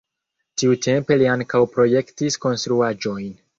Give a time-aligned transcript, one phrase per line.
[0.61, 3.33] Tiutempe li ankaŭ projektis konstruaĵojn.